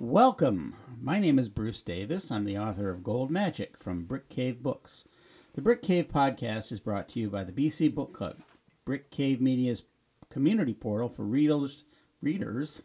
Welcome. 0.00 0.76
My 1.00 1.18
name 1.18 1.38
is 1.38 1.48
Bruce 1.48 1.80
Davis. 1.80 2.30
I'm 2.30 2.44
the 2.44 2.58
author 2.58 2.90
of 2.90 3.02
Gold 3.02 3.30
Magic 3.30 3.78
from 3.78 4.04
Brick 4.04 4.28
Cave 4.28 4.62
Books. 4.62 5.08
The 5.54 5.62
Brick 5.62 5.80
Cave 5.80 6.08
podcast 6.12 6.70
is 6.70 6.80
brought 6.80 7.08
to 7.10 7.20
you 7.20 7.30
by 7.30 7.44
the 7.44 7.52
BC 7.52 7.94
Book 7.94 8.12
Club, 8.12 8.42
Brick 8.84 9.10
Cave 9.10 9.40
Media's 9.40 9.84
community 10.28 10.74
portal 10.74 11.08
for 11.08 11.24
readers, 11.24 11.84
readers 12.20 12.82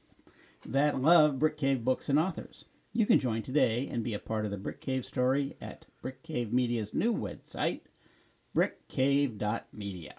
that 0.66 1.02
love 1.02 1.38
Brick 1.38 1.58
Cave 1.58 1.84
books 1.84 2.08
and 2.08 2.18
authors. 2.18 2.63
You 2.94 3.05
can 3.05 3.19
join 3.19 3.41
today 3.41 3.89
and 3.91 4.05
be 4.05 4.13
a 4.13 4.19
part 4.19 4.46
of 4.46 4.51
the 4.51 4.57
Brick 4.57 4.79
Cave 4.79 5.03
story 5.03 5.57
at 5.59 5.87
Brick 6.01 6.23
Cave 6.23 6.53
Media's 6.53 6.93
new 6.93 7.13
website, 7.13 7.81
brickcave.media. 8.55 10.13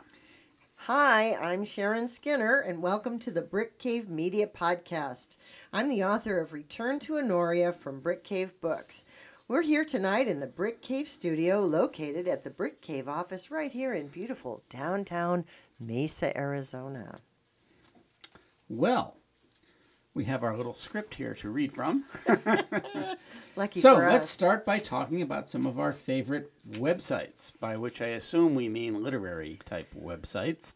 Hi, 0.87 1.37
I'm 1.37 1.63
Sharon 1.63 2.09
Skinner, 2.09 2.59
and 2.59 2.83
welcome 2.83 3.21
to 3.21 3.31
the 3.31 3.41
Brick 3.41 3.79
Cave 3.79 4.09
Media 4.09 4.49
Podcast. 4.49 5.37
I'm 5.73 5.87
the 5.89 6.03
author 6.03 6.41
of 6.41 6.53
Return 6.53 6.99
to 7.01 7.19
Honoria 7.19 7.73
from 7.73 8.01
Brick 8.01 8.25
Cave 8.25 8.61
Books. 8.61 9.05
We're 9.47 9.63
here 9.63 9.85
tonight 9.85 10.27
in 10.27 10.41
the 10.41 10.49
Brick 10.49 10.83
Cave 10.83 11.07
studio 11.07 11.61
located 11.61 12.27
at 12.27 12.43
the 12.43 12.51
Brick 12.51 12.81
Cave 12.81 13.07
office 13.07 13.49
right 13.49 13.73
here 13.73 13.95
in 13.95 14.09
beautiful 14.09 14.65
downtown 14.69 15.45
Mesa, 15.79 16.37
Arizona. 16.37 17.21
Well, 18.69 19.15
we 20.15 20.25
have 20.25 20.43
our 20.43 20.57
little 20.57 20.75
script 20.75 21.15
here 21.15 21.35
to 21.35 21.51
read 21.51 21.73
from. 21.73 22.05
Lucky 23.57 23.81
so 23.81 23.97
let's 23.97 24.29
start 24.29 24.67
by 24.67 24.79
talking 24.79 25.23
about 25.23 25.49
some 25.49 25.67
of 25.67 25.79
our 25.79 25.93
favorite 25.93 26.53
websites, 26.73 27.53
by 27.61 27.77
which 27.77 28.01
I 28.03 28.09
assume 28.09 28.55
we 28.55 28.69
mean 28.69 29.03
literary 29.03 29.59
type 29.65 29.89
websites. 29.99 30.75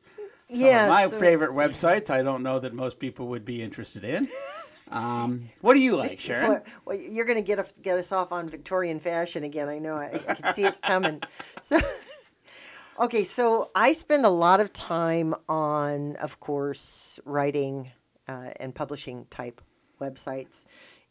Some 0.51 0.61
Yes, 0.61 0.89
my 0.89 1.07
so- 1.07 1.19
favorite 1.19 1.53
websites, 1.53 2.11
I 2.11 2.23
don't 2.23 2.43
know 2.43 2.59
that 2.61 2.73
most 2.73 2.99
people 2.99 3.29
would 3.29 3.45
be 3.45 3.63
interested 3.63 4.05
in. 4.05 4.29
Um, 4.91 5.51
what 5.61 5.75
do 5.75 5.80
you 5.80 5.97
like, 5.97 6.21
Sharon? 6.21 6.63
Well, 6.85 6.97
you're 6.97 7.25
going 7.27 7.39
to 7.39 7.47
get 7.47 7.59
us, 7.59 7.73
get 7.73 7.99
us 7.99 8.13
off 8.13 8.30
on 8.33 8.49
Victorian 8.49 9.01
fashion 9.01 9.43
again. 9.43 9.69
I 9.69 9.79
know. 9.80 9.97
I, 9.97 10.21
I 10.29 10.35
can 10.35 10.53
see 10.53 10.65
it 10.65 10.80
coming. 10.82 11.23
So, 11.60 11.79
okay, 13.01 13.25
so 13.25 13.71
I 13.75 13.93
spend 13.93 14.25
a 14.25 14.30
lot 14.30 14.60
of 14.60 14.73
time 14.73 15.35
on, 15.49 16.15
of 16.16 16.38
course, 16.38 17.19
writing 17.25 17.91
uh, 18.29 18.51
and 18.60 18.74
publishing 18.74 19.27
type 19.30 19.60
websites, 20.01 20.65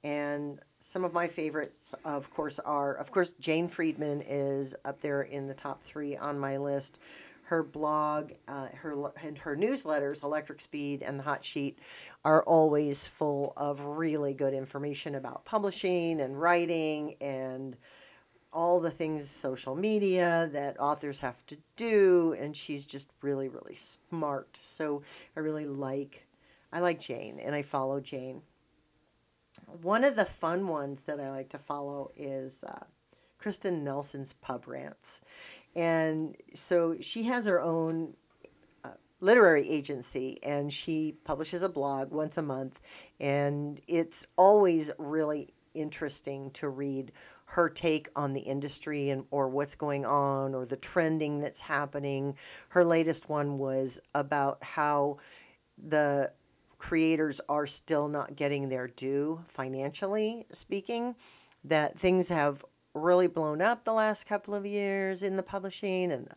and 0.06 0.60
some 0.78 1.04
of 1.04 1.14
my 1.14 1.28
favorites, 1.28 1.96
of 2.06 2.30
course, 2.30 2.60
are 2.60 2.94
of 2.94 3.12
course 3.12 3.34
Jane 3.40 3.68
Friedman 3.68 4.22
is 4.22 4.76
up 4.86 5.02
there 5.02 5.24
in 5.24 5.48
the 5.48 5.54
top 5.56 5.82
three 5.82 6.16
on 6.16 6.38
my 6.38 6.58
list. 6.58 7.00
Her 7.46 7.64
blog, 7.64 8.32
uh, 8.48 8.68
her 8.76 9.12
and 9.24 9.38
her 9.40 9.56
newsletters, 9.56 10.24
Electric 10.24 10.62
Speed 10.62 11.02
and 11.02 11.18
the 11.20 11.24
Hot 11.24 11.44
Sheet, 11.44 11.80
are 12.24 12.44
always 12.44 13.08
full 13.08 13.54
of 13.58 13.82
really 13.82 14.36
good 14.36 14.54
information 14.54 15.16
about 15.16 15.44
publishing 15.44 16.22
and 16.22 16.40
writing 16.40 17.16
and 17.20 17.76
all 18.54 18.80
the 18.80 18.92
things 18.92 19.28
social 19.28 19.76
media 19.76 20.50
that 20.54 20.80
authors 20.80 21.20
have 21.20 21.44
to 21.48 21.58
do. 21.76 22.36
And 22.40 22.56
she's 22.56 22.86
just 22.86 23.10
really 23.24 23.48
really 23.48 23.76
smart. 23.76 24.56
So 24.62 25.02
i 25.36 25.40
really 25.40 25.66
like 25.66 26.25
i 26.76 26.80
like 26.80 27.00
jane 27.00 27.40
and 27.40 27.56
i 27.56 27.62
follow 27.62 28.00
jane. 28.00 28.42
One 29.82 30.04
of 30.04 30.18
the 30.18 30.26
fun 30.26 30.68
ones 30.68 31.04
that 31.04 31.20
i 31.20 31.32
like 31.32 31.50
to 31.50 31.58
follow 31.58 32.12
is 32.16 32.64
uh, 32.64 32.84
kristin 33.42 33.82
nelson's 33.82 34.34
pub 34.34 34.68
rants. 34.68 35.22
And 35.76 36.38
so 36.54 36.98
she 37.02 37.24
has 37.24 37.46
her 37.46 37.62
own 37.62 38.16
uh, 38.84 38.92
literary 39.20 39.68
agency 39.70 40.38
and 40.44 40.72
she 40.72 41.16
publishes 41.24 41.64
a 41.64 41.70
blog 41.70 42.12
once 42.12 42.38
a 42.38 42.42
month 42.42 42.82
and 43.20 43.82
it's 43.88 44.28
always 44.38 44.92
really 44.98 45.50
interesting 45.74 46.52
to 46.52 46.70
read 46.70 47.12
her 47.46 47.70
take 47.70 48.10
on 48.16 48.34
the 48.34 48.42
industry 48.42 49.10
and 49.10 49.26
or 49.32 49.48
what's 49.48 49.76
going 49.76 50.06
on 50.06 50.54
or 50.56 50.66
the 50.66 50.76
trending 50.76 51.40
that's 51.40 51.62
happening. 51.62 52.36
Her 52.70 52.84
latest 52.84 53.30
one 53.30 53.58
was 53.58 54.00
about 54.14 54.64
how 54.64 55.18
the 55.78 56.32
creators 56.78 57.42
are 57.50 57.66
still 57.66 58.08
not 58.08 58.36
getting 58.36 58.70
their 58.70 58.88
due 58.88 59.40
financially 59.48 60.46
speaking 60.52 61.16
that 61.64 61.98
things 61.98 62.30
have 62.30 62.64
really 62.94 63.28
blown 63.28 63.62
up 63.62 63.84
the 63.84 63.94
last 63.94 64.26
couple 64.26 64.56
of 64.56 64.66
years 64.66 65.24
in 65.24 65.36
the 65.36 65.44
publishing 65.44 66.12
and 66.12 66.30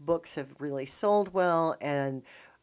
books 0.00 0.34
have 0.34 0.54
really 0.58 0.86
sold 0.86 1.32
well 1.32 1.74
and 1.80 2.22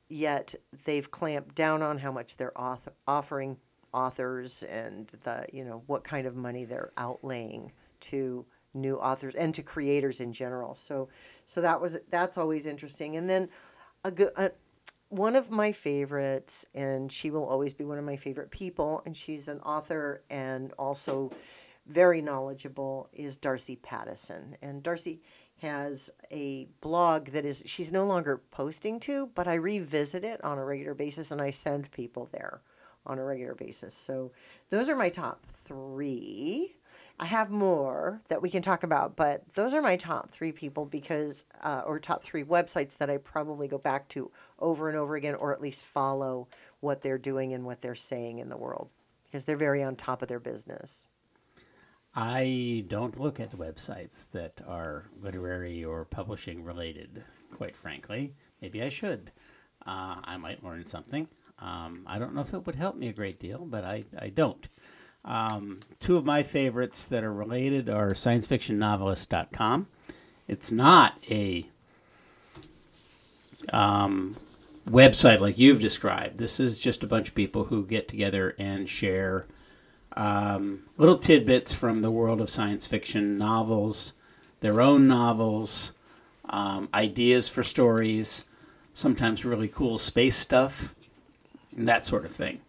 yet 0.10 0.54
they've 0.86 1.10
clamped 1.12 1.56
down 1.56 1.82
on 1.82 1.98
how 1.98 2.12
much 2.12 2.38
they're 2.38 2.60
author- 2.60 2.94
offering 3.08 3.58
authors 3.94 4.64
and 4.64 5.08
the 5.24 5.46
you 5.52 5.64
know 5.64 5.82
what 5.88 6.04
kind 6.04 6.28
of 6.28 6.36
money 6.36 6.64
they're 6.66 6.92
outlaying 6.98 7.72
to 8.00 8.46
new 8.74 8.96
authors 8.96 9.36
and 9.36 9.54
to 9.56 9.64
creators 9.64 10.20
in 10.20 10.32
general. 10.32 10.76
So 10.76 11.10
so 11.46 11.62
that 11.62 11.80
was 11.80 12.00
that's 12.10 12.38
always 12.38 12.66
interesting. 12.66 13.18
And 13.18 13.30
then 13.30 13.50
a 14.04 14.12
good 14.12 14.32
one 15.10 15.36
of 15.36 15.50
my 15.50 15.72
favorites 15.72 16.66
and 16.74 17.12
she 17.12 17.32
will 17.32 17.46
always 17.46 17.74
be 17.74 17.84
one 17.84 17.98
of 17.98 18.06
my 18.06 18.16
favorite 18.16 18.52
people 18.52 19.02
and 19.06 19.18
she's 19.18 19.48
an 19.48 19.60
author 19.62 20.24
and 20.30 20.72
also 20.74 21.32
very 21.88 22.22
knowledgeable 22.22 23.10
is 23.14 23.36
Darcy 23.36 23.76
Pattison. 23.76 24.56
And 24.62 24.84
Darcy 24.84 25.22
has 25.58 26.10
a 26.32 26.68
blog 26.82 27.30
that 27.30 27.44
is 27.44 27.64
she's 27.66 27.92
no 27.92 28.06
longer 28.06 28.42
posting 28.52 29.00
to, 29.02 29.30
but 29.34 29.48
I 29.48 29.56
revisit 29.56 30.24
it 30.24 30.44
on 30.44 30.60
a 30.60 30.64
regular 30.64 30.94
basis 30.94 31.32
and 31.32 31.42
I 31.42 31.50
send 31.50 31.92
people 31.92 32.30
there 32.32 32.62
on 33.06 33.18
a 33.18 33.24
regular 33.24 33.56
basis. 33.56 33.94
So 33.96 34.32
those 34.70 34.88
are 34.88 34.96
my 34.96 35.10
top 35.10 35.46
3. 35.52 36.76
I 37.20 37.26
have 37.26 37.52
more 37.52 38.22
that 38.30 38.42
we 38.42 38.50
can 38.50 38.62
talk 38.62 38.84
about, 38.84 39.18
but 39.18 39.44
those 39.54 39.74
are 39.74 39.82
my 39.82 39.98
top 39.98 40.32
3 40.32 40.54
people 40.54 40.86
because 40.86 41.44
uh, 41.62 41.84
or 41.86 42.00
top 42.00 42.24
3 42.24 42.46
websites 42.46 42.98
that 42.98 43.10
I 43.10 43.18
probably 43.18 43.68
go 43.68 43.78
back 43.78 44.08
to 44.10 44.32
over 44.58 44.88
and 44.88 44.98
over 44.98 45.16
again 45.16 45.36
or 45.36 45.52
at 45.52 45.62
least 45.62 45.86
follow 45.86 46.48
what 46.80 47.02
they're 47.02 47.18
doing 47.18 47.54
and 47.54 47.66
what 47.66 47.82
they're 47.82 47.94
saying 47.96 48.40
in 48.40 48.48
the 48.48 48.58
world 48.58 48.90
because 49.26 49.44
they're 49.44 49.58
very 49.58 49.84
on 49.84 49.96
top 49.96 50.22
of 50.22 50.30
their 50.30 50.40
business. 50.40 51.08
I 52.16 52.86
don't 52.88 53.20
look 53.20 53.40
at 53.40 53.52
websites 53.52 54.32
that 54.32 54.62
are 54.68 55.06
literary 55.22 55.84
or 55.84 56.06
publishing 56.06 56.64
related, 56.64 57.24
quite 57.56 57.76
frankly. 57.76 58.34
Maybe 58.62 58.82
I 58.82 58.90
should. 58.90 59.32
Uh, 59.86 60.16
I 60.24 60.38
might 60.38 60.64
learn 60.64 60.86
something. 60.86 61.28
Um, 61.60 62.04
I 62.08 62.18
don't 62.18 62.34
know 62.34 62.42
if 62.42 62.54
it 62.54 62.66
would 62.66 62.76
help 62.76 62.96
me 62.96 63.10
a 63.10 63.14
great 63.14 63.40
deal, 63.40 63.66
but 63.66 63.84
I, 63.84 64.04
I 64.18 64.30
don't. 64.30 64.68
Um, 65.26 65.80
two 66.00 66.18
of 66.18 66.26
my 66.26 66.44
favorites 66.44 67.06
that 67.06 67.24
are 67.24 67.34
related 67.34 67.90
are 67.90 68.12
sciencefictionnovelist.com. 68.12 69.88
It's 70.48 70.72
not 70.72 71.18
a 71.30 71.68
um, 73.72 74.38
website 74.88 75.40
like 75.40 75.58
you've 75.58 75.82
described. 75.82 76.38
This 76.38 76.60
is 76.60 76.80
just 76.80 77.04
a 77.04 77.08
bunch 77.08 77.30
of 77.30 77.36
people 77.36 77.66
who 77.66 77.86
get 77.86 78.08
together 78.08 78.56
and 78.58 78.90
share 78.90 79.46
um, 80.16 80.84
little 80.98 81.18
tidbits 81.18 81.72
from 81.74 82.02
the 82.02 82.12
world 82.12 82.42
of 82.42 82.50
science 82.50 82.86
fiction 82.86 83.38
novels, 83.38 84.14
their 84.62 84.82
own 84.82 85.08
novels, 85.08 85.94
um, 86.50 86.90
ideas 86.94 87.48
for 87.48 87.62
stories, 87.62 88.46
sometimes 88.94 89.46
really 89.46 89.68
cool 89.68 89.98
space 89.98 90.36
stuff, 90.36 90.96
and 91.76 91.88
that 91.88 92.04
sort 92.04 92.26
of 92.26 92.32
thing. 92.32 92.60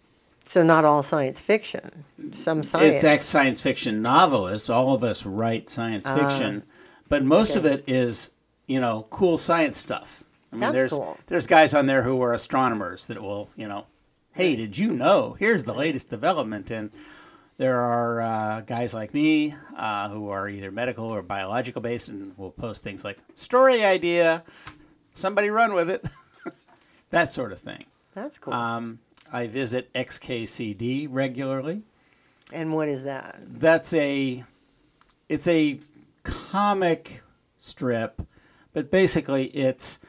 So 0.51 0.65
not 0.65 0.85
all 0.85 1.05
science 1.05 1.41
fiction. 1.41 2.05
Some 2.33 2.65
science. 2.65 2.95
It's 2.95 3.05
ex 3.05 3.21
science 3.23 3.61
fiction 3.61 4.03
novelists. 4.03 4.69
All 4.69 4.93
of 4.95 5.05
us 5.05 5.25
write 5.25 5.69
science 5.69 6.11
fiction, 6.11 6.65
but 7.09 7.23
most 7.23 7.55
of 7.55 7.65
it 7.65 7.85
is, 7.87 8.33
you 8.67 8.81
know, 8.81 9.07
cool 9.11 9.37
science 9.37 9.77
stuff. 9.77 10.25
I 10.51 10.57
mean, 10.57 10.63
That's 10.63 10.75
there's 10.75 10.93
cool. 10.93 11.17
there's 11.29 11.47
guys 11.47 11.73
on 11.73 11.87
there 11.87 12.03
who 12.03 12.21
are 12.23 12.33
astronomers 12.33 13.07
that 13.07 13.23
will, 13.23 13.49
you 13.55 13.69
know, 13.69 13.87
hey, 14.33 14.57
did 14.57 14.77
you 14.77 14.91
know? 14.91 15.37
Here's 15.39 15.63
the 15.63 15.73
latest 15.73 16.11
development, 16.11 16.73
and 16.73 16.91
there 17.57 17.79
are 17.79 18.21
uh, 18.21 18.61
guys 18.63 18.93
like 18.93 19.15
me 19.15 19.55
uh, 19.77 20.09
who 20.09 20.31
are 20.31 20.49
either 20.49 20.73
medical 20.73 21.05
or 21.05 21.23
biological 21.23 21.81
based, 21.81 22.09
and 22.09 22.37
will 22.37 22.51
post 22.51 22.83
things 22.83 23.05
like 23.05 23.19
story 23.35 23.85
idea, 23.85 24.43
somebody 25.13 25.49
run 25.49 25.75
with 25.75 25.89
it, 25.89 26.05
that 27.11 27.33
sort 27.33 27.53
of 27.53 27.61
thing. 27.61 27.85
That's 28.17 28.39
cool. 28.39 28.53
Um, 28.53 28.99
I 29.33 29.47
visit 29.47 29.93
XKCD 29.95 31.07
regularly. 31.11 31.83
and 32.53 32.73
what 32.73 32.89
is 32.89 33.05
that? 33.05 33.39
That's 33.41 33.95
a 33.95 34.45
it's 35.29 35.47
a 35.49 35.79
comic 36.25 37.23
strip, 37.57 38.23
but 38.73 38.91
basically 38.91 39.47
it's 39.47 40.01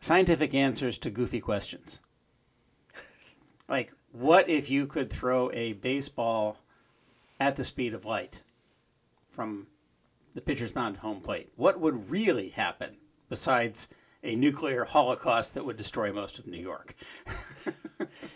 scientific 0.00 0.54
answers 0.54 0.98
to 0.98 1.10
goofy 1.10 1.40
questions. 1.40 2.00
Like, 3.68 3.92
what 4.12 4.48
if 4.48 4.70
you 4.70 4.86
could 4.86 5.10
throw 5.10 5.50
a 5.52 5.74
baseball 5.74 6.56
at 7.38 7.56
the 7.56 7.64
speed 7.64 7.92
of 7.92 8.06
light 8.06 8.42
from 9.28 9.66
the 10.34 10.40
pitcher's 10.40 10.74
mound 10.74 10.94
to 10.94 11.00
home 11.02 11.20
plate? 11.20 11.50
What 11.56 11.78
would 11.78 12.10
really 12.10 12.48
happen 12.48 12.96
besides 13.28 13.88
a 14.24 14.34
nuclear 14.34 14.84
holocaust 14.84 15.52
that 15.52 15.66
would 15.66 15.76
destroy 15.76 16.10
most 16.12 16.38
of 16.38 16.46
New 16.46 16.60
York? 16.60 16.94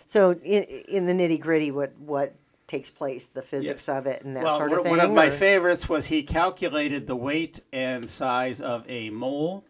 So 0.04 0.32
in, 0.32 0.64
in 0.88 1.06
the 1.06 1.12
nitty 1.12 1.40
gritty, 1.40 1.70
what 1.70 1.92
what 1.98 2.34
takes 2.66 2.90
place, 2.90 3.26
the 3.26 3.42
physics 3.42 3.86
Yes. 3.86 3.96
of 3.98 4.06
it, 4.06 4.22
and 4.24 4.34
that 4.36 4.44
well, 4.44 4.56
sort 4.56 4.72
of 4.72 4.82
thing. 4.82 4.90
one 4.90 5.00
of 5.00 5.10
my 5.12 5.28
favorites 5.30 5.88
was 5.88 6.06
he 6.06 6.22
calculated 6.22 7.06
the 7.06 7.16
weight 7.16 7.60
and 7.72 8.08
size 8.08 8.60
of 8.62 8.88
a 8.88 9.10
mole, 9.10 9.64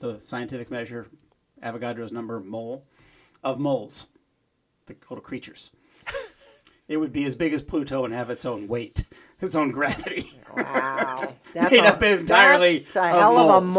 the 0.00 0.20
scientific 0.20 0.70
measure, 0.70 1.06
Avogadro's 1.64 2.12
number 2.12 2.38
mole, 2.40 2.84
of 3.42 3.58
moles, 3.58 4.08
the 4.86 4.94
little 5.08 5.22
creatures. 5.22 5.70
it 6.88 6.98
would 6.98 7.12
be 7.12 7.24
as 7.24 7.34
big 7.34 7.52
as 7.54 7.62
Pluto 7.62 8.04
and 8.04 8.12
have 8.12 8.28
its 8.28 8.44
own 8.44 8.68
weight, 8.68 9.04
its 9.40 9.56
own 9.56 9.70
gravity. 9.70 10.30
Wow, 10.54 11.32
that's 11.54 11.70
Made 11.70 11.80
a, 11.84 11.88
up 11.88 12.02
entirely 12.02 12.72
That's 12.74 12.94
a 12.96 13.04
of 13.04 13.08
hell 13.08 13.38
of 13.38 13.62
a 13.62 13.66
moles. 13.66 13.74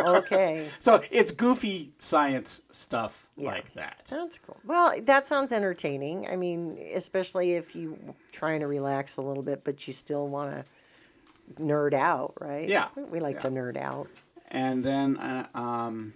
mole. 0.00 0.16
Okay, 0.18 0.68
so 0.78 1.02
it's 1.10 1.32
goofy 1.32 1.92
science 1.98 2.62
stuff 2.70 3.23
Yeah. 3.36 3.50
like 3.50 3.72
that. 3.74 4.02
that's 4.08 4.38
cool. 4.38 4.58
Well, 4.64 4.94
that 5.02 5.26
sounds 5.26 5.52
entertaining. 5.52 6.28
I 6.28 6.36
mean, 6.36 6.78
especially 6.94 7.54
if 7.54 7.74
you 7.74 7.98
trying 8.30 8.60
to 8.60 8.68
relax 8.68 9.16
a 9.16 9.22
little 9.22 9.42
bit, 9.42 9.64
but 9.64 9.86
you 9.88 9.92
still 9.92 10.28
want 10.28 10.52
to 10.52 11.62
nerd 11.62 11.94
out, 11.94 12.34
right? 12.40 12.68
Yeah, 12.68 12.88
we, 12.94 13.02
we 13.04 13.20
like 13.20 13.40
to 13.40 13.48
nerd 13.48 13.76
out. 13.76 14.08
And 14.48 14.84
then 14.84 15.16
uh, 15.16 15.48
um, 15.54 16.14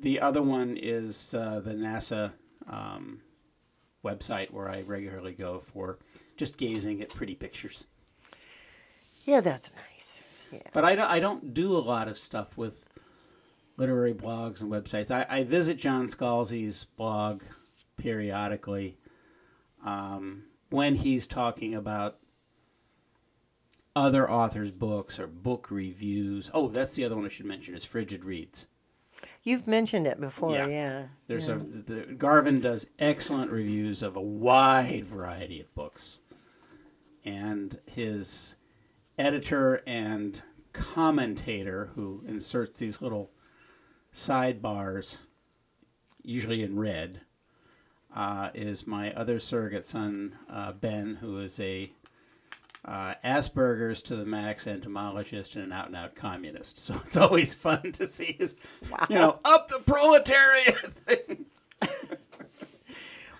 the 0.00 0.20
other 0.20 0.42
one 0.42 0.76
is 0.76 1.34
uh, 1.34 1.60
the 1.60 1.72
NASA 1.72 2.32
um, 2.68 3.20
website 4.04 4.50
where 4.50 4.68
I 4.68 4.82
regularly 4.82 5.32
go 5.32 5.60
for 5.72 5.98
just 6.36 6.56
gazing 6.56 7.00
at 7.00 7.08
pretty 7.08 7.34
pictures. 7.34 7.86
Yeah, 9.24 9.40
that's 9.40 9.72
nice. 9.90 10.22
Yeah. 10.52 10.60
But 10.72 10.84
I 10.84 10.94
don't, 10.94 11.10
I 11.10 11.18
don't 11.18 11.54
do 11.54 11.76
a 11.76 11.78
lot 11.78 12.08
of 12.08 12.18
stuff 12.18 12.58
with 12.58 12.83
literary 13.76 14.14
blogs 14.14 14.60
and 14.60 14.70
websites. 14.70 15.10
I, 15.10 15.26
I 15.28 15.44
visit 15.44 15.78
John 15.78 16.06
Scalzi's 16.06 16.84
blog 16.84 17.42
periodically 17.96 18.98
um, 19.84 20.44
when 20.70 20.94
he's 20.94 21.26
talking 21.26 21.74
about 21.74 22.18
other 23.96 24.30
authors' 24.30 24.70
books 24.70 25.18
or 25.18 25.26
book 25.26 25.70
reviews. 25.70 26.50
Oh, 26.52 26.68
that's 26.68 26.94
the 26.94 27.04
other 27.04 27.16
one 27.16 27.24
I 27.24 27.28
should 27.28 27.46
mention 27.46 27.74
is 27.74 27.84
Frigid 27.84 28.24
Reads. 28.24 28.66
You've 29.42 29.66
mentioned 29.66 30.06
it 30.06 30.20
before, 30.20 30.54
Yeah. 30.54 30.66
yeah. 30.66 31.06
There's 31.28 31.48
yeah. 31.48 31.54
a 31.54 31.58
the, 31.58 32.14
Garvin 32.18 32.60
does 32.60 32.86
excellent 32.98 33.50
reviews 33.50 34.02
of 34.02 34.16
a 34.16 34.20
wide 34.20 35.06
variety 35.06 35.60
of 35.60 35.72
books, 35.74 36.20
and 37.24 37.78
his 37.86 38.56
editor 39.18 39.82
and 39.86 40.42
commentator 40.72 41.90
who 41.94 42.22
inserts 42.26 42.80
these 42.80 43.00
little 43.00 43.30
sidebars, 44.14 45.22
usually 46.22 46.62
in 46.62 46.78
red, 46.78 47.20
uh, 48.14 48.50
is 48.54 48.86
my 48.86 49.12
other 49.14 49.38
surrogate 49.38 49.84
son 49.84 50.36
uh, 50.48 50.72
Ben, 50.72 51.16
who 51.20 51.38
is 51.40 51.58
a 51.60 51.90
uh, 52.84 53.14
Asperger's 53.24 54.02
to 54.02 54.16
the 54.16 54.26
max 54.26 54.66
entomologist 54.66 55.56
and 55.56 55.64
an 55.64 55.72
out 55.72 55.86
and 55.86 55.96
out 55.96 56.14
communist. 56.14 56.78
So 56.78 56.94
it's 57.04 57.16
always 57.16 57.52
fun 57.66 57.92
to 57.92 58.06
see 58.06 58.36
his, 58.38 58.56
you 59.08 59.16
know, 59.16 59.38
up 59.44 59.68
the 59.68 59.80
proletariat 59.80 60.76
thing. 60.76 61.46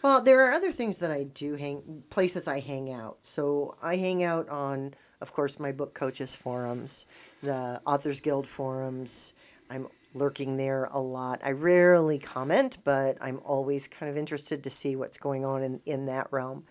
Well, 0.04 0.20
there 0.20 0.42
are 0.42 0.52
other 0.52 0.70
things 0.70 0.98
that 0.98 1.10
I 1.10 1.24
do 1.24 1.54
hang 1.54 2.02
places 2.10 2.46
I 2.46 2.60
hang 2.60 2.92
out. 2.92 3.16
So 3.22 3.74
I 3.82 3.96
hang 3.96 4.22
out 4.22 4.46
on, 4.50 4.92
of 5.22 5.32
course, 5.32 5.58
my 5.58 5.72
book 5.72 5.94
coaches 5.94 6.34
forums, 6.34 7.06
the 7.42 7.80
Authors 7.86 8.20
Guild 8.20 8.46
forums. 8.46 9.32
I'm 9.70 9.88
lurking 10.14 10.56
there 10.56 10.84
a 10.84 11.00
lot. 11.00 11.40
I 11.44 11.52
rarely 11.52 12.18
comment, 12.18 12.78
but 12.84 13.18
I'm 13.20 13.40
always 13.44 13.88
kind 13.88 14.10
of 14.10 14.16
interested 14.16 14.64
to 14.64 14.70
see 14.70 14.96
what's 14.96 15.18
going 15.18 15.44
on 15.44 15.62
in, 15.62 15.80
in 15.84 16.06
that 16.06 16.28
realm. 16.30 16.64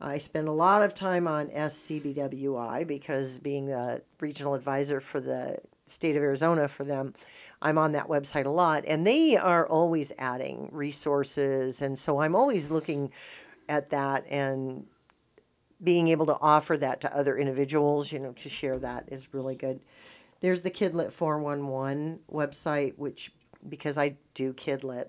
I 0.00 0.18
spend 0.18 0.48
a 0.48 0.52
lot 0.52 0.82
of 0.82 0.94
time 0.94 1.26
on 1.26 1.48
SCBWI 1.48 2.86
because 2.86 3.38
being 3.38 3.66
the 3.66 4.02
regional 4.20 4.54
advisor 4.54 5.00
for 5.00 5.20
the 5.20 5.58
state 5.86 6.16
of 6.16 6.22
Arizona 6.22 6.68
for 6.68 6.84
them, 6.84 7.14
I'm 7.60 7.78
on 7.78 7.92
that 7.92 8.06
website 8.06 8.46
a 8.46 8.50
lot. 8.50 8.84
And 8.86 9.06
they 9.06 9.36
are 9.36 9.66
always 9.66 10.12
adding 10.18 10.68
resources. 10.72 11.82
And 11.82 11.98
so 11.98 12.20
I'm 12.20 12.36
always 12.36 12.70
looking 12.70 13.12
at 13.68 13.90
that 13.90 14.24
and 14.30 14.86
being 15.82 16.08
able 16.08 16.26
to 16.26 16.36
offer 16.40 16.76
that 16.76 17.00
to 17.02 17.16
other 17.16 17.36
individuals, 17.36 18.12
you 18.12 18.18
know, 18.18 18.32
to 18.32 18.48
share 18.48 18.78
that 18.78 19.04
is 19.08 19.32
really 19.34 19.56
good. 19.56 19.80
There's 20.40 20.60
the 20.60 20.70
Kidlit 20.70 21.12
411 21.12 22.20
website, 22.30 22.96
which 22.96 23.32
because 23.68 23.98
I 23.98 24.16
do 24.34 24.52
Kidlit 24.52 25.06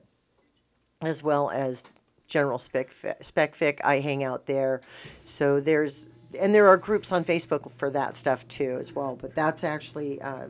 as 1.03 1.23
well 1.23 1.49
as 1.51 1.83
general 2.27 2.59
spec 2.59 2.91
spec 2.91 3.55
fic, 3.55 3.79
I 3.83 3.99
hang 3.99 4.23
out 4.23 4.45
there. 4.45 4.81
So 5.23 5.59
there's 5.59 6.09
and 6.39 6.53
there 6.53 6.67
are 6.67 6.77
groups 6.77 7.11
on 7.11 7.23
Facebook 7.23 7.71
for 7.71 7.89
that 7.91 8.15
stuff 8.15 8.47
too 8.47 8.77
as 8.79 8.93
well. 8.93 9.15
But 9.15 9.35
that's 9.35 9.63
actually, 9.63 10.21
uh, 10.21 10.47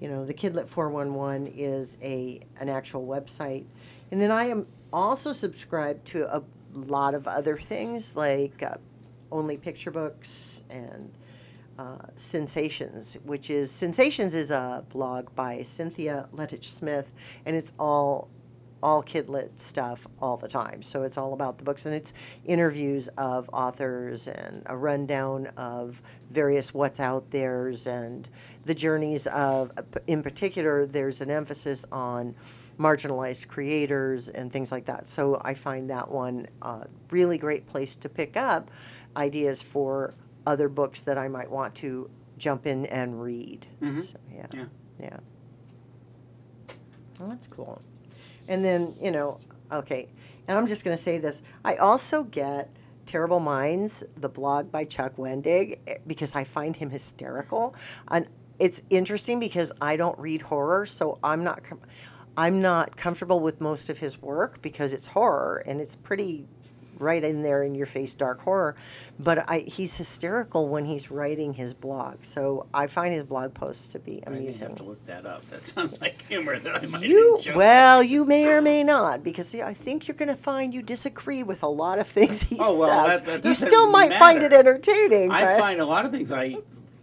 you 0.00 0.08
know, 0.08 0.24
the 0.24 0.34
Kidlit 0.34 0.68
411 0.68 1.52
is 1.54 1.98
a 2.02 2.40
an 2.60 2.68
actual 2.68 3.06
website, 3.06 3.64
and 4.10 4.20
then 4.20 4.30
I 4.30 4.44
am 4.44 4.66
also 4.92 5.32
subscribed 5.32 6.04
to 6.06 6.34
a 6.34 6.42
lot 6.74 7.14
of 7.14 7.26
other 7.26 7.56
things 7.56 8.16
like 8.16 8.62
uh, 8.62 8.74
only 9.30 9.56
picture 9.56 9.90
books 9.90 10.62
and 10.70 11.10
uh, 11.78 11.98
Cynsations, 12.14 13.16
which 13.24 13.50
is 13.50 13.70
Cynsations 13.70 14.34
is 14.34 14.50
a 14.50 14.84
blog 14.90 15.34
by 15.34 15.62
Cynthia 15.62 16.28
Leitich 16.34 16.64
Smith, 16.64 17.12
and 17.46 17.56
it's 17.56 17.72
all 17.78 18.28
all 18.82 19.02
kidlit 19.02 19.56
stuff 19.58 20.06
all 20.20 20.36
the 20.36 20.48
time. 20.48 20.82
So 20.82 21.04
it's 21.04 21.16
all 21.16 21.34
about 21.34 21.56
the 21.56 21.64
books 21.64 21.86
and 21.86 21.94
it's 21.94 22.12
interviews 22.44 23.08
of 23.16 23.48
authors 23.52 24.26
and 24.26 24.62
a 24.66 24.76
rundown 24.76 25.46
of 25.56 26.02
various 26.30 26.74
what's 26.74 26.98
out 26.98 27.30
there's 27.30 27.86
and 27.86 28.28
the 28.64 28.74
journeys 28.74 29.26
of 29.28 29.70
in 30.06 30.22
particular 30.22 30.84
there's 30.84 31.20
an 31.20 31.30
emphasis 31.30 31.86
on 31.92 32.34
marginalized 32.78 33.48
creators 33.48 34.28
and 34.30 34.52
things 34.52 34.72
like 34.72 34.86
that. 34.86 35.06
So 35.06 35.40
I 35.44 35.54
find 35.54 35.88
that 35.90 36.10
one 36.10 36.46
a 36.62 36.86
really 37.10 37.38
great 37.38 37.66
place 37.66 37.94
to 37.96 38.08
pick 38.08 38.36
up 38.36 38.70
ideas 39.16 39.62
for 39.62 40.14
other 40.46 40.68
books 40.68 41.00
that 41.02 41.18
I 41.18 41.28
might 41.28 41.50
want 41.50 41.74
to 41.76 42.10
jump 42.38 42.66
in 42.66 42.86
and 42.86 43.22
read. 43.22 43.66
Mhm. 43.80 44.02
So, 44.02 44.18
yeah. 44.34 44.46
Yeah. 44.52 44.64
Yeah. 45.00 45.16
Well, 47.20 47.28
that's 47.28 47.46
cool. 47.46 47.80
And 48.48 48.64
then, 48.64 48.94
you 49.00 49.10
know, 49.10 49.38
okay, 49.70 50.08
and 50.48 50.58
I'm 50.58 50.66
just 50.66 50.84
going 50.84 50.96
to 50.96 51.02
say 51.02 51.18
this. 51.18 51.42
I 51.64 51.76
also 51.76 52.24
get 52.24 52.68
Terrible 53.06 53.40
Minds, 53.40 54.02
the 54.16 54.28
blog 54.28 54.70
by 54.72 54.84
Chuck 54.84 55.16
Wendig, 55.16 55.78
eh, 55.86 55.98
because 56.06 56.34
I 56.34 56.44
find 56.44 56.76
him 56.76 56.90
hysterical. 56.90 57.74
And 58.08 58.26
it's 58.58 58.82
interesting 58.90 59.38
because 59.40 59.72
I 59.80 59.96
don't 59.96 60.18
read 60.18 60.42
horror, 60.42 60.86
so 60.86 61.18
I'm 61.22 61.44
not 61.44 61.62
com- 61.62 61.80
I'm 62.36 62.62
not 62.62 62.96
comfortable 62.96 63.40
with 63.40 63.60
most 63.60 63.90
of 63.90 63.98
his 63.98 64.20
work 64.22 64.62
because 64.62 64.94
it's 64.94 65.06
horror 65.06 65.62
and 65.66 65.80
it's 65.80 65.96
pretty 65.96 66.48
right 66.98 67.24
in 67.24 67.42
there 67.42 67.62
in 67.62 67.74
your 67.74 67.86
face 67.86 68.14
dark 68.14 68.40
horror 68.40 68.76
but 69.18 69.48
I, 69.50 69.60
he's 69.60 69.96
hysterical 69.96 70.68
when 70.68 70.84
he's 70.84 71.10
writing 71.10 71.52
his 71.54 71.72
blog 71.74 72.22
so 72.22 72.66
i 72.74 72.86
find 72.86 73.12
his 73.14 73.22
blog 73.24 73.54
posts 73.54 73.92
to 73.92 73.98
be 73.98 74.22
I 74.26 74.30
amusing 74.30 74.68
have 74.68 74.76
to 74.78 74.82
look 74.84 75.04
that 75.06 75.26
up. 75.26 75.48
That 75.50 75.66
sounds 75.72 76.00
like 76.00 76.26
humor 76.28 76.58
that 76.58 76.82
I 76.82 76.86
might 76.86 77.02
you 77.02 77.36
enjoy. 77.38 77.54
well, 77.56 78.02
you 78.02 78.24
may 78.24 78.46
or 78.48 78.60
may 78.62 78.82
not, 78.84 79.22
because 79.22 79.48
see, 79.48 79.62
I 79.62 79.74
think 79.74 80.06
you're 80.06 80.14
going 80.16 80.28
to 80.28 80.36
find 80.36 80.72
you 80.74 80.82
disagree 80.82 81.42
with 81.42 81.62
a 81.62 81.68
lot 81.68 81.98
of 81.98 82.06
things 82.06 82.42
he 82.42 82.56
Oh, 82.60 82.78
well, 82.78 83.08
says. 83.08 83.22
that- 83.22 83.42
that 83.42 83.48
you 83.48 83.54
still 83.54 83.90
might 83.90 84.12
find 84.14 84.42
it 84.42 84.52
entertaining. 84.52 85.30
I 85.30 85.44
but- 85.44 85.60
find 85.60 85.80
a 85.80 85.86
lot 85.86 86.04
of 86.04 86.12
things 86.12 86.30
I 86.32 86.56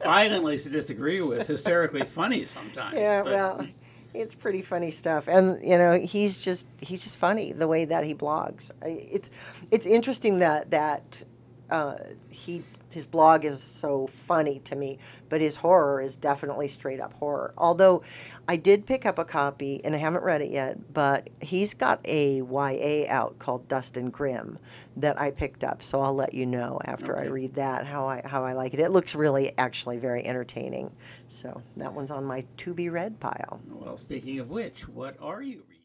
violently 0.03 0.55
disagree 0.57 1.21
with 1.21 1.47
hysterically 1.47 2.01
funny 2.01 2.45
sometimes. 2.45 2.97
yeah, 2.97 3.23
but- 3.23 3.33
well, 3.33 3.67
it's 4.13 4.35
pretty 4.35 4.61
funny 4.61 4.91
stuff, 4.91 5.27
and 5.27 5.63
you 5.63 5.77
know, 5.77 5.99
he's 5.99 6.37
just 6.43 6.67
he's 6.79 7.03
just 7.03 7.17
funny 7.17 7.51
the 7.51 7.67
way 7.67 7.85
that 7.85 8.03
he 8.03 8.13
blogs. 8.13 8.71
It's 8.81 9.29
it's 9.71 9.85
interesting 9.85 10.39
that 10.39 10.71
that 10.71 11.23
uh, 11.69 11.95
he 12.29 12.63
his 12.91 13.05
blog 13.05 13.45
is 13.45 13.61
so 13.61 14.07
funny 14.07 14.59
to 14.65 14.75
me, 14.75 14.97
but 15.29 15.41
his 15.41 15.55
horror 15.55 16.01
is 16.01 16.15
definitely 16.15 16.67
straight 16.67 16.99
up 16.99 17.13
horror. 17.13 17.53
Although 17.57 18.03
I 18.47 18.55
did 18.55 18.85
pick 18.85 19.05
up 19.05 19.19
a 19.19 19.25
copy 19.25 19.81
and 19.83 19.95
I 19.95 19.99
haven't 19.99 20.23
read 20.23 20.41
it 20.41 20.51
yet, 20.51 20.93
but 20.93 21.29
he's 21.41 21.73
got 21.73 21.99
a 22.05 22.41
YA 22.41 23.05
out 23.07 23.37
called 23.39 23.67
Dust 23.67 23.97
and 23.97 24.11
Grim 24.11 24.57
that 24.97 25.19
I 25.19 25.31
picked 25.31 25.63
up. 25.63 25.81
So 25.83 26.01
I'll 26.01 26.15
let 26.15 26.33
you 26.33 26.45
know 26.45 26.79
after 26.85 27.17
I 27.17 27.25
read 27.25 27.55
that 27.55 27.85
how 27.85 28.07
I 28.07 28.21
how 28.25 28.43
I 28.43 28.53
like 28.53 28.73
it. 28.73 28.79
It 28.79 28.91
looks 28.91 29.15
really 29.15 29.51
actually 29.57 29.97
very 29.97 30.25
entertaining. 30.25 30.91
So 31.27 31.61
that 31.77 31.93
one's 31.93 32.11
on 32.11 32.25
my 32.25 32.45
to 32.57 32.73
be 32.73 32.89
read 32.89 33.19
pile. 33.19 33.61
Well, 33.69 33.97
speaking 33.97 34.39
of 34.39 34.49
which, 34.49 34.87
what 34.87 35.15
are 35.21 35.41
you 35.41 35.63
reading? 35.67 35.78